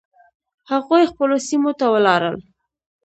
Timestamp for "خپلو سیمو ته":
1.11-1.85